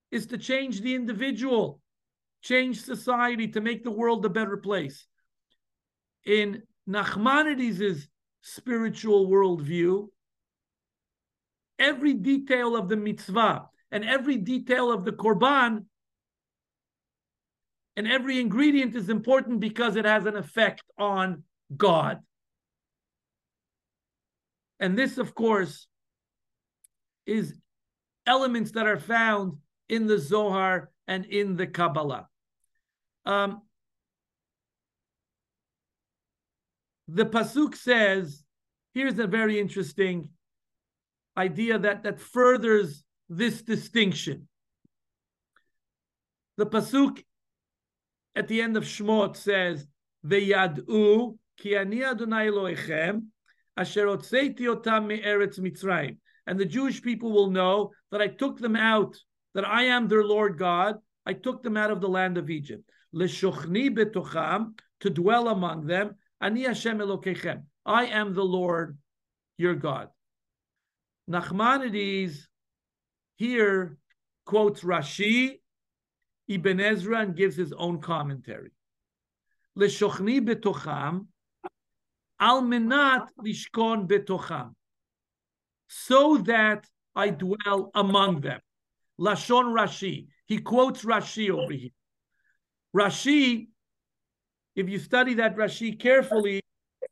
[0.09, 1.81] is to change the individual,
[2.41, 5.05] change society, to make the world a better place.
[6.25, 8.07] In Nachmanides'
[8.41, 10.07] spiritual worldview,
[11.77, 15.85] every detail of the mitzvah and every detail of the korban
[17.95, 21.43] and every ingredient is important because it has an effect on
[21.75, 22.19] God.
[24.79, 25.87] And this, of course,
[27.25, 27.53] is
[28.25, 29.57] elements that are found
[29.89, 32.27] in the Zohar and in the Kabbalah.
[33.25, 33.61] Um,
[37.07, 38.43] the Pasuk says,
[38.93, 40.29] here's a very interesting
[41.37, 44.47] idea that, that furthers this distinction.
[46.57, 47.23] The Pasuk
[48.35, 49.87] at the end of Shmot says,
[50.25, 53.27] "Veyadu ki ani Adonai Elohechem
[53.77, 56.17] asher otzeiti otam me'eretz Mitzrayim."
[56.47, 59.17] And the Jewish people will know that I took them out,
[59.53, 60.95] that I am their Lord God.
[61.25, 62.89] I took them out of the land of Egypt.
[63.13, 66.15] Leshochni betocham, to dwell among them.
[66.39, 67.63] Ani Hashem Elokechem.
[67.85, 68.97] I am the Lord,
[69.57, 70.09] your God.
[71.29, 72.47] Nachmanides
[73.35, 73.97] here
[74.45, 75.60] quotes Rashi,
[76.55, 78.71] Ibn Ezra, and gives his own commentary.
[79.77, 81.27] Leshochni betocham,
[82.39, 84.73] al menat lishkon betocham,
[85.87, 88.59] so that I dwell among them.
[89.19, 90.27] Lashon Rashi.
[90.45, 91.91] He quotes Rashi over here.
[92.95, 93.67] Rashi,
[94.75, 96.61] if you study that Rashi carefully,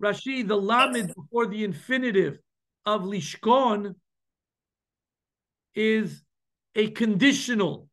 [0.02, 2.40] Rashi, the lamed before the infinitive
[2.86, 3.96] of lishkon
[5.76, 6.24] is
[6.76, 7.89] a conditional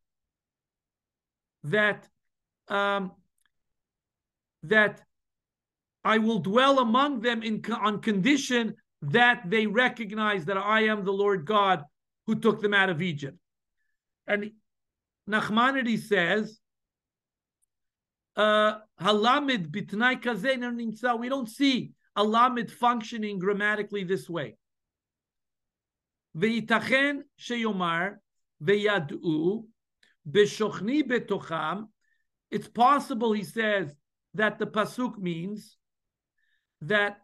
[1.63, 2.07] that
[2.67, 3.11] um,
[4.63, 5.01] that
[6.03, 11.13] I will dwell among them in on condition that they recognize that I am the
[11.13, 11.83] Lord God
[12.25, 13.37] who took them out of Egypt.
[14.25, 14.51] And
[15.29, 16.59] Nachmanides says,
[18.35, 21.19] uh, Halamid bitnai nimtza.
[21.19, 24.57] We don't see a lamid functioning grammatically this way.
[26.37, 28.17] Ve'itachen sheyomar
[28.63, 29.65] ve'yad'u
[30.29, 31.87] b'shochni betocham.
[32.49, 33.95] It's possible, he says,
[34.33, 35.77] that the pasuk means
[36.81, 37.17] that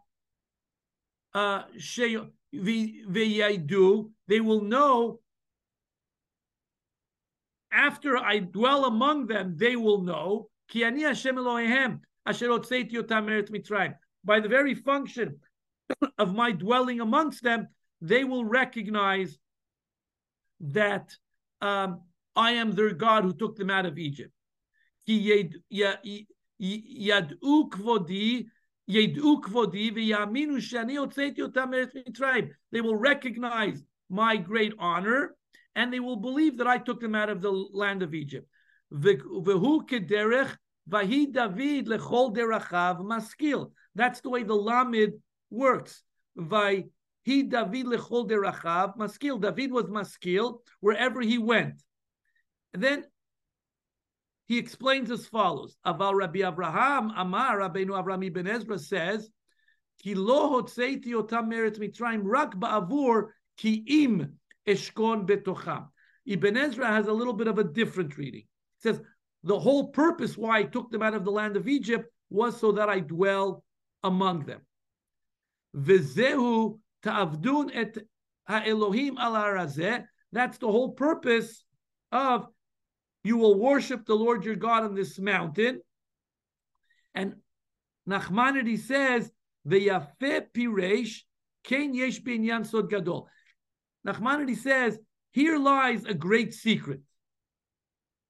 [1.32, 1.62] uh,
[2.52, 5.20] they will know
[7.72, 10.48] after I dwell among them, they will know
[14.24, 15.40] by the very function
[16.18, 17.68] of my dwelling amongst them,
[18.00, 19.38] they will recognize
[20.60, 21.14] that
[21.60, 22.02] um,
[22.36, 24.32] I am their God who took them out of Egypt.
[25.06, 25.50] They
[32.80, 35.34] will recognize my great honor
[35.74, 38.48] and they will believe that I took them out of the land of Egypt.
[38.90, 39.22] That's
[44.20, 45.12] the way the Lamed
[45.50, 46.02] works.
[46.36, 46.90] David
[49.40, 51.82] David was maskil wherever he went.
[52.74, 53.04] And then
[54.46, 55.76] he explains as follows.
[55.86, 59.30] Aval Rabbi Abraham Amar Rabbeinu Avraham ibn Ezra says,
[60.02, 65.86] Ki lo hotzeiti otam meretz mitzrayim rak ba'avur ki im eshkon betocham.
[66.26, 68.42] Ibn Ezra has a little bit of a different reading.
[68.42, 69.00] He says,
[69.44, 72.72] the whole purpose why I took them out of the land of Egypt was so
[72.72, 73.62] that I dwell
[74.02, 74.62] among them.
[75.76, 77.98] Vizehu ta'avdun et
[78.48, 79.34] ha'elohim al
[80.32, 81.62] That's the whole purpose
[82.10, 82.48] of
[83.24, 85.80] you will worship the Lord your God on this mountain.
[87.14, 87.36] And
[88.08, 89.30] Nachmanides says,
[89.66, 91.22] Ve'yafeh piresh
[91.64, 93.28] ken yesh binyan sod gadol.
[94.06, 94.98] Nachmanides says,
[95.32, 97.00] here lies a great secret.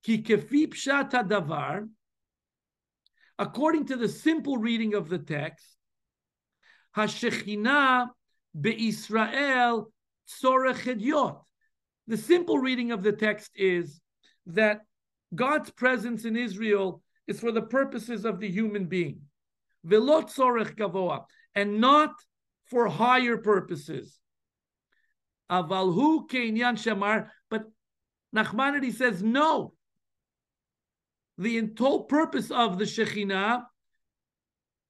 [0.04, 1.88] Ki kefi pshat davar,
[3.38, 5.66] according to the simple reading of the text,
[6.96, 8.08] Hashechina
[8.58, 9.86] be'Israel
[10.28, 11.36] tzorech
[12.06, 14.00] The simple reading of the text is
[14.46, 14.82] that
[15.34, 19.20] God's presence in Israel is for the purposes of the human being,
[21.54, 22.10] and not
[22.66, 24.18] for higher purposes.
[25.50, 27.64] Avalhu keinyan shamar, but
[28.34, 29.72] Nachmanides says no.
[31.38, 33.64] The entire purpose of the Shekhinah,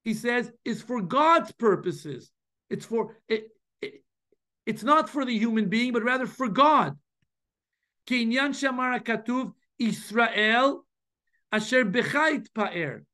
[0.03, 2.31] he says, is for God's purposes.
[2.69, 3.47] It's for it,
[3.81, 4.03] it,
[4.65, 6.97] it's not for the human being, but rather for God.
[8.05, 9.51] Kenyan שאמר הכתוב,
[9.81, 10.85] Israel
[11.53, 12.15] Asher בך
[12.53, 13.05] Pa'er.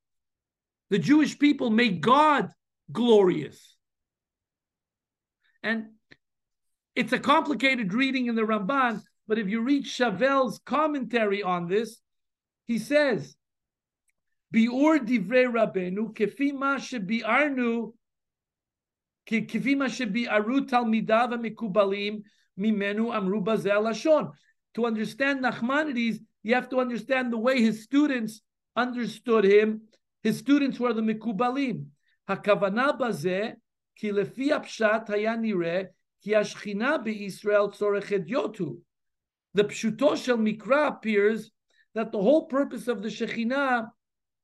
[0.89, 2.49] The Jewish people make God
[2.91, 3.77] glorious.
[5.63, 5.91] And
[6.95, 12.01] it's a complicated reading in the Ramban, but if you read Chavel's commentary on this,
[12.67, 13.35] he says,
[14.53, 17.93] Bi'ur divrei rabenu kefi ma shebi'arnu
[19.25, 22.21] כפי מה שביארו תלמידיו המקובלים
[22.59, 24.25] mimenu amru בזה הלשון
[24.76, 28.41] to understand Nachmanides, you have to understand the way his students
[28.76, 29.82] understood him.
[30.24, 31.86] His students were the Mikubalim.
[32.30, 33.53] Bazeh,
[33.97, 38.78] ki lefi apshat ki ashchina be'Israel tzorechet yotu.
[39.53, 41.51] The shel mikra appears
[41.93, 43.89] that the whole purpose of the Shekhinah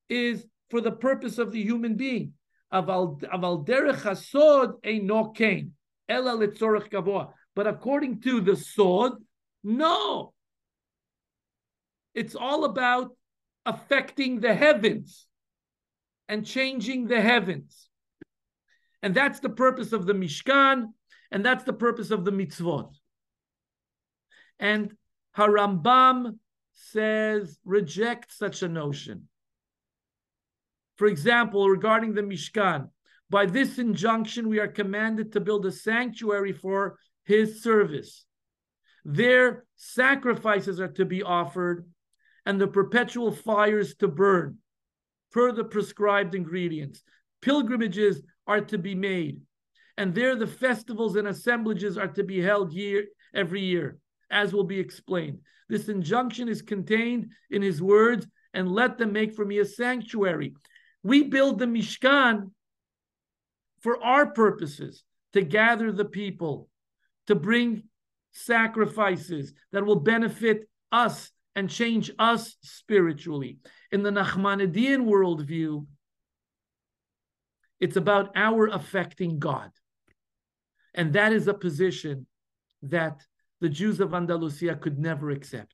[0.09, 2.33] is for the purpose of the human being.
[2.73, 3.13] Hasod
[5.03, 5.73] no kain,
[6.09, 7.31] ela letzorech gavoa.
[7.55, 9.13] But according to the sod,
[9.63, 10.33] no.
[12.13, 13.15] It's all about
[13.65, 15.27] affecting the heavens
[16.27, 17.89] and changing the heavens.
[19.03, 20.87] And that's the purpose of the Mishkan,
[21.31, 22.93] and that's the purpose of the mitzvot.
[24.59, 24.95] And
[25.37, 26.39] Harambam
[26.73, 29.27] says, reject such a notion.
[30.95, 32.89] For example, regarding the Mishkan,
[33.29, 38.26] by this injunction, we are commanded to build a sanctuary for his service.
[39.09, 41.89] Their sacrifices are to be offered
[42.45, 44.57] and the perpetual fires to burn
[45.31, 47.03] per the prescribed ingredients.
[47.41, 49.39] Pilgrimages are to be made,
[49.97, 53.97] and there the festivals and assemblages are to be held year every year,
[54.29, 55.39] as will be explained.
[55.69, 60.53] This injunction is contained in his words, and let them make for me a sanctuary.
[61.03, 62.51] We build the Mishkan
[63.79, 66.67] for our purposes, to gather the people,
[67.27, 67.83] to bring
[68.37, 73.57] sacrifices that will benefit us and change us spiritually.
[73.91, 75.85] In the Nachmanidean worldview,
[77.79, 79.71] it's about our affecting God.
[80.93, 82.27] And that is a position
[82.83, 83.21] that
[83.59, 85.73] the Jews of Andalusia could never accept.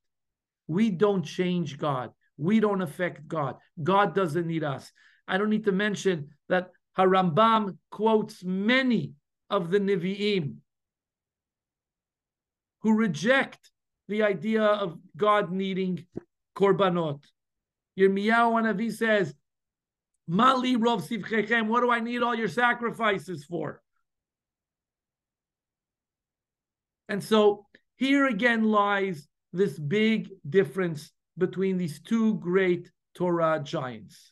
[0.67, 2.11] We don't change God.
[2.37, 3.57] We don't affect God.
[3.81, 4.91] God doesn't need us.
[5.27, 9.13] I don't need to mention that Harambam quotes many
[9.49, 10.55] of the Nevi'im
[12.83, 13.71] who reject
[14.07, 16.05] the idea of God needing
[16.55, 17.23] korbanot.
[17.97, 19.33] Yirmiyahu Hanavi says,
[20.27, 23.81] Mali rov sivchechem, what do I need all your sacrifices for?
[27.09, 27.65] And so
[27.95, 34.31] here again lies this big difference between these two great Torah giants.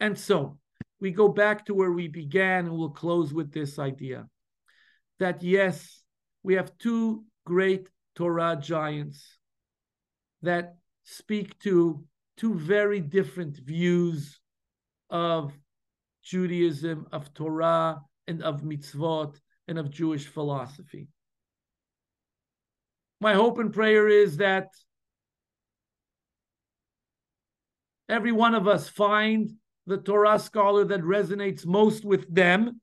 [0.00, 0.58] And so
[1.00, 4.26] we go back to where we began and we'll close with this idea
[5.20, 6.02] that yes,
[6.42, 9.38] we have two great Torah giants
[10.42, 12.04] that speak to
[12.36, 14.40] two very different views
[15.10, 15.52] of
[16.22, 19.36] Judaism, of Torah, and of mitzvot,
[19.68, 21.08] and of Jewish philosophy.
[23.20, 24.68] My hope and prayer is that
[28.08, 29.52] every one of us find
[29.86, 32.80] the Torah scholar that resonates most with them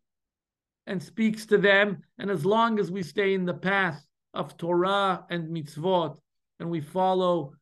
[0.87, 2.03] and speaks to them.
[2.17, 4.03] And as long as we stay in the path
[4.33, 6.17] of Torah and mitzvot,
[6.59, 7.53] and we follow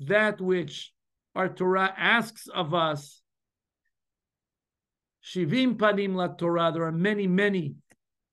[0.00, 0.92] that which
[1.34, 3.20] our Torah asks of us.
[5.24, 6.70] Shivim panim la Torah.
[6.72, 7.74] There are many, many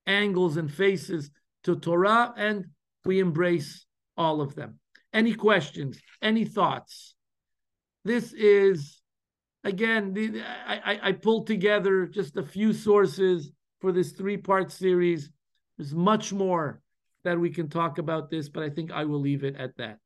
[0.06, 1.32] angles and faces
[1.64, 2.66] to Torah, and
[3.06, 3.86] we embrace
[4.18, 4.80] all of them.
[5.14, 6.00] Any questions?
[6.22, 7.16] Any thoughts?
[8.04, 9.02] This is
[9.64, 10.14] again.
[10.14, 15.30] The, I, I pulled together just a few sources for this three-part series.
[15.78, 16.82] There's much more
[17.24, 19.98] that we can talk about this, but I think I will leave it at that.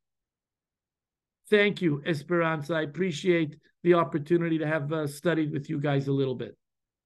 [1.49, 2.75] Thank you, Esperanza.
[2.75, 6.57] I appreciate the opportunity to have uh, studied with you guys a little bit.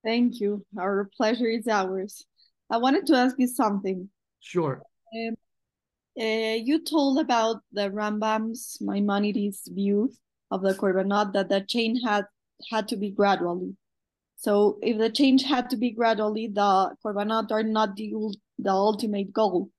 [0.04, 0.66] Thank you.
[0.80, 2.26] Our pleasure is ours.
[2.70, 4.10] I wanted to ask you something.
[4.40, 4.82] Sure.
[5.14, 5.36] Um,
[6.20, 10.12] uh, you told about the Rambam's Maimonides view
[10.52, 12.26] of the Korbanot that the change had
[12.70, 13.76] had to be gradually.
[14.36, 18.14] So if the change had to be gradually, the Korbanot are not the,
[18.58, 19.70] the ultimate goal.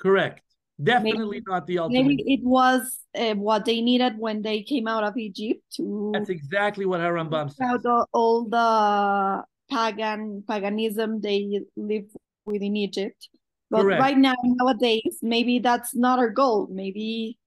[0.00, 0.42] Correct.
[0.82, 2.06] Definitely maybe, not the ultimate.
[2.06, 6.10] Maybe it was uh, what they needed when they came out of Egypt to.
[6.14, 7.82] That's exactly what Harambam says.
[7.82, 12.06] The, all the pagan paganism they live
[12.46, 13.28] within Egypt,
[13.70, 14.00] but Correct.
[14.00, 16.68] right now nowadays maybe that's not our goal.
[16.70, 17.38] Maybe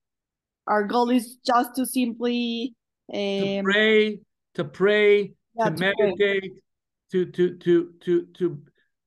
[0.67, 2.75] our goal is just to simply
[3.11, 4.19] um, to pray,
[4.53, 6.51] to pray, yeah, to, to, meditate, pray.
[7.11, 8.61] to to to to to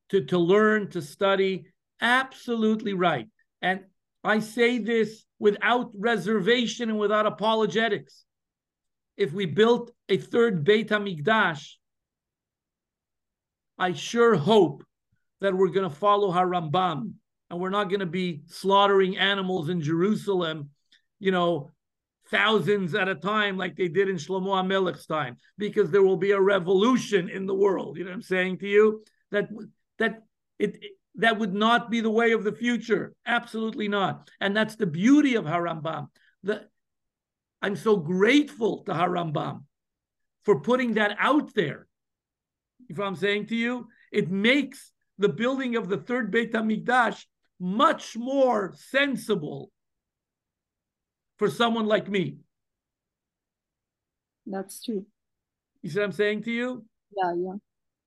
[0.08, 1.66] to to learn, to study.
[2.00, 3.28] Absolutely right.
[3.62, 3.84] And
[4.22, 8.24] I say this without reservation and without apologetics.
[9.16, 11.74] If we built a third Beit HaMikdash,
[13.78, 14.84] I sure hope
[15.40, 17.12] that we're going to follow Harambam
[17.50, 20.70] and we're not going to be slaughtering animals in Jerusalem,
[21.18, 21.70] you know,
[22.30, 26.32] thousands at a time like they did in Shlomo HaMelech's time, because there will be
[26.32, 27.96] a revolution in the world.
[27.96, 29.04] You know what I'm saying to you?
[29.30, 29.48] That
[29.98, 30.22] that
[30.58, 33.14] it, it that would not be the way of the future.
[33.26, 34.30] Absolutely not.
[34.40, 36.08] And that's the beauty of Harambam.
[36.42, 36.66] The,
[37.62, 39.64] I'm so grateful to Harambam
[40.44, 41.86] for putting that out there.
[42.88, 47.24] If I'm saying to you, it makes the building of the third Beit HaMikdash
[47.58, 49.70] much more sensible
[51.38, 52.36] for someone like me.
[54.46, 55.06] That's true.
[55.82, 56.84] You see what I'm saying to you?
[57.16, 57.54] Yeah, yeah.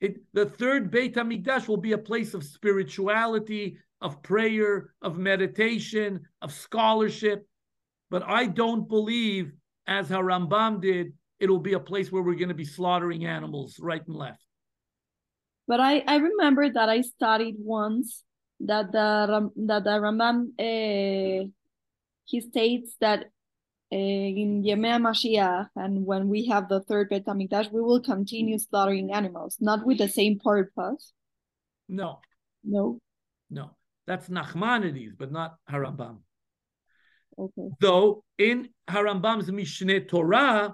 [0.01, 6.21] It, the third Beit HaMikdash will be a place of spirituality, of prayer, of meditation,
[6.41, 7.45] of scholarship.
[8.09, 9.51] But I don't believe,
[9.87, 14.05] as Harambam did, it'll be a place where we're going to be slaughtering animals right
[14.07, 14.43] and left.
[15.67, 18.23] But I, I remember that I studied once
[18.61, 21.47] that the that the Rambam uh,
[22.25, 23.25] he states that
[23.91, 29.11] in Yemea Mashiach and when we have the third Bet HaMikdash, we will continue slaughtering
[29.13, 31.13] animals, not with the same purpose.
[31.87, 32.21] No,
[32.63, 32.99] No.
[33.49, 33.71] no.
[34.05, 36.19] That's Nachmanides, but not Harambam.
[37.37, 37.69] Okay.
[37.79, 40.73] Though in Harambam's Mishneh Torah,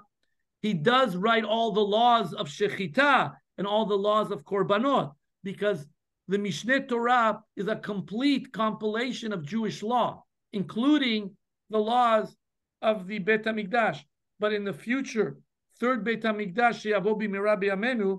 [0.62, 5.12] he does write all the laws of Shechita and all the laws of Korbanot,
[5.42, 5.86] because
[6.28, 11.36] the Mishneh Torah is a complete compilation of Jewish law, including
[11.70, 12.34] the laws
[12.82, 14.00] of the Bet HaMikdash.
[14.38, 15.38] But in the future,
[15.80, 18.18] third Bet HaMikdash, She'avo b'mirabi Amenu,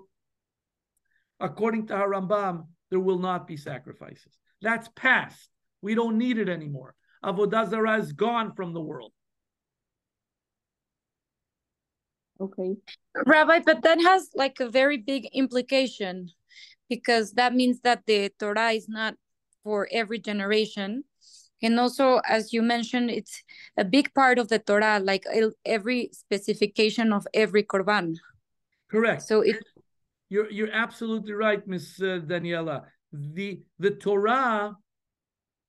[1.40, 4.38] according to Harambam, there will not be sacrifices.
[4.62, 5.50] That's past.
[5.82, 6.96] We don't need it anymore.
[7.24, 9.12] Avodah Zarah is gone from the world.
[12.40, 12.76] Okay.
[13.26, 16.30] Rabbi, but that has like a very big implication
[16.90, 19.16] because that means that the Torah is not
[19.64, 21.04] for every generation.
[21.62, 23.44] And also, as you mentioned, it's
[23.78, 25.26] a big part of the Torah, like
[25.66, 28.16] every specification of every korban.
[28.90, 29.24] Correct.
[29.24, 29.58] So it
[30.30, 32.84] You're you're absolutely right, Miss uh, Daniela.
[33.12, 34.76] The the Torah,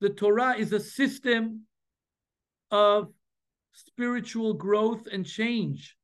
[0.01, 1.63] the Torah is a system
[2.71, 3.09] of
[3.73, 5.97] spiritual growth and change.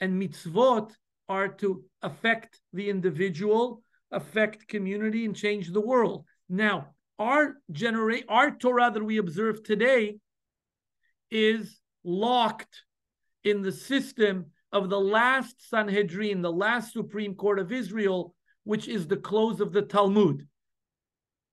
[0.00, 0.92] And mitzvot
[1.28, 6.24] are to affect the individual, affect community, and change the world.
[6.48, 10.16] Now, our generate our Torah that we observe today
[11.30, 12.82] is locked
[13.44, 19.06] in the system of the last Sanhedrin, the last Supreme Court of Israel, which is
[19.06, 20.46] the close of the Talmud.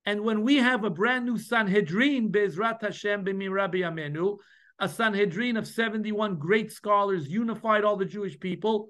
[0.06, 4.38] And when we have a brand new Sanhedrin, Bezrat Hashem b'mirabi Amenu,
[4.78, 8.90] a Sanhedrin of 71 great scholars, unified all the Jewish people,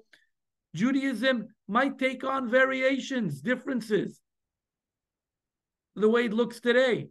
[0.74, 4.20] Judaism might take on variations, differences,
[5.96, 7.08] the way it looks today.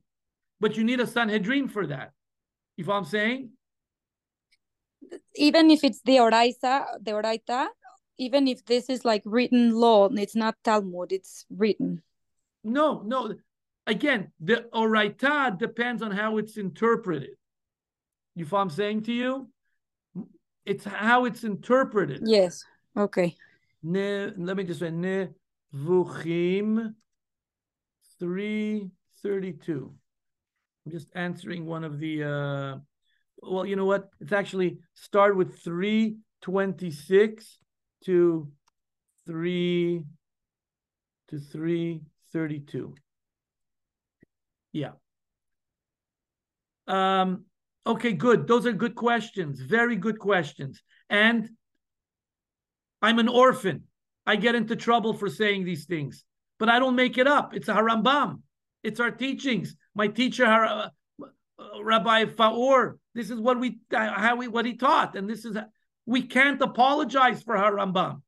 [0.62, 2.12] But you need a Sanhedrin for that.
[2.78, 3.50] You know what I'm saying?
[5.36, 7.68] even if it's the Oraita, the Oraita,
[8.18, 12.02] even if this is like written law, it's not Talmud, it's written.
[12.64, 13.36] No, no.
[13.88, 17.32] Again, the oraita depends on how it's interpreted.
[18.36, 19.50] You follow what I'm saying to you?
[20.66, 22.22] It's how it's interpreted.
[22.26, 22.64] Yes.
[22.98, 23.36] Okay.
[23.84, 26.96] Ne, let me just say Nevuchim
[28.26, 29.94] 332.
[30.86, 32.78] I'm just answering one of the uh
[33.42, 34.10] well, you know what?
[34.20, 37.60] It's actually start with 326
[38.06, 38.52] to
[39.28, 40.04] 3
[41.30, 42.96] to 332.
[44.72, 44.92] Yeah.
[46.88, 47.46] Um,
[47.86, 48.48] okay, good.
[48.48, 49.60] Those are good questions.
[49.60, 50.82] Very good questions.
[51.10, 51.50] And
[53.02, 53.84] I'm an orphan.
[54.26, 56.24] I get into trouble for saying these things,
[56.60, 57.54] but I don't make it up.
[57.54, 58.42] It's a Harambam.
[58.84, 59.76] It's our teachings.
[59.96, 65.16] My teacher, Har- uh, Rabbi Faur, this is what we how we what he taught,
[65.16, 65.58] and this is
[66.06, 68.22] we can't apologize for Harambam.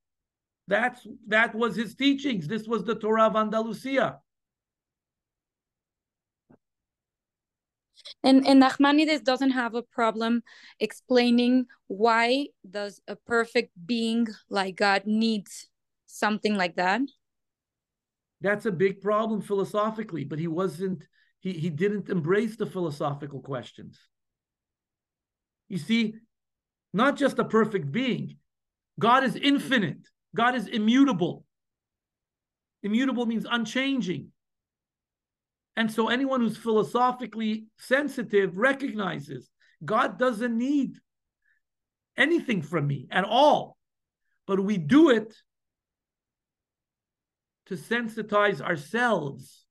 [0.67, 2.47] That's that was his teachings.
[2.47, 4.19] This was the Torah of Andalusia.
[8.23, 10.43] And and Nachmanides doesn't have a problem
[10.79, 15.69] explaining why does a perfect being like God needs
[16.05, 17.01] something like that.
[18.41, 21.07] That's a big problem philosophically, but he wasn't
[21.39, 23.99] he, he didn't embrace the philosophical questions.
[25.69, 26.15] You see,
[26.93, 28.37] not just a perfect being,
[28.99, 31.45] God is infinite, God is immutable.
[32.83, 34.31] Immutable means unchanging.
[35.75, 39.49] And so anyone who's philosophically sensitive recognizes
[39.83, 40.97] God doesn't need
[42.17, 43.77] anything from me at all.
[44.47, 45.35] But we do it
[47.67, 49.65] to sensitize ourselves,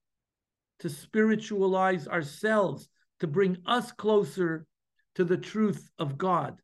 [0.79, 2.87] to spiritualize ourselves,
[3.19, 4.65] to bring us closer
[5.15, 6.61] to the truth of God,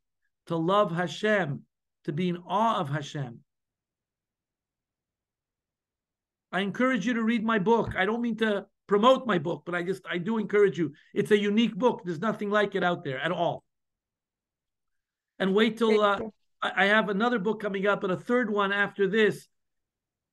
[0.47, 1.63] to love Hashem,
[2.05, 3.39] to be in awe of Hashem.
[6.51, 7.95] I encourage you to read my book.
[7.97, 10.93] I don't mean to promote my book, but I just I do encourage you.
[11.15, 12.01] It's a unique book.
[12.05, 13.63] There's nothing like it out there at all.
[15.39, 16.19] And wait till uh,
[16.61, 19.47] I have another book coming up, and a third one after this,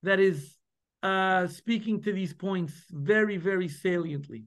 [0.02, 0.59] that is
[1.02, 4.44] uh, speaking to these points very, very saliently.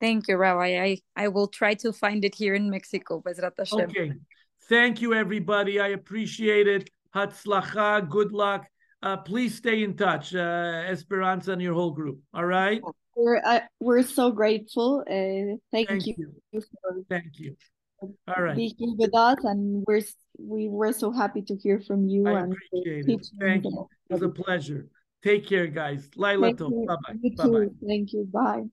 [0.00, 0.82] Thank you, Rabbi.
[0.82, 3.80] I, I will try to find it here in Mexico, Bezrat Hashem.
[3.80, 4.12] Okay.
[4.68, 5.80] Thank you, everybody.
[5.80, 6.90] I appreciate it.
[7.14, 8.66] Hatzlacha, good luck.
[9.02, 12.18] Uh, please stay in touch, uh, Esperanza and your whole group.
[12.32, 12.80] All right.
[13.16, 15.04] We're uh, we're so grateful.
[15.06, 16.60] Uh, thank, Thank you, you.
[16.82, 17.56] for Thank you.
[18.26, 18.56] All right.
[18.56, 22.40] being with us, and we're s- we were so happy to hear from you I
[22.40, 23.26] and the appreciate it.
[23.38, 23.88] Thank you.
[24.08, 24.88] It was a pleasure.
[25.22, 26.08] Take care, guys.
[26.16, 26.86] Laila Thank Tov.
[26.86, 27.14] Bye bye.
[27.22, 27.68] You Bye bye.
[27.86, 28.24] Thank you.
[28.32, 28.64] Bye.